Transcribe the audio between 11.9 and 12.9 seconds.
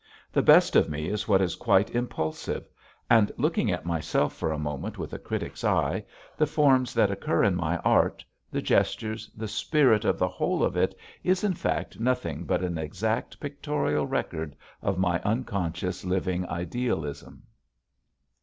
nothing but an